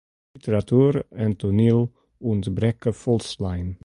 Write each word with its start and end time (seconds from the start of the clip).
Literatuer 0.35 0.95
en 1.23 1.31
toaniel 1.39 1.81
ûntbrekke 2.31 2.91
folslein. 3.01 3.67